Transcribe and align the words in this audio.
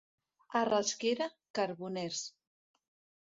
A 0.59 0.63
Rasquera, 0.69 1.27
carboners. 1.59 2.23